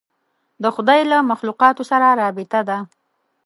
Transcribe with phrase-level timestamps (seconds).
[0.63, 2.77] د خدای له مخلوقاتو سره رابطه ده.